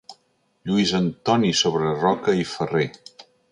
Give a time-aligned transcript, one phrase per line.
[0.69, 2.85] Lluís Antoni Sobreroca i Ferrer.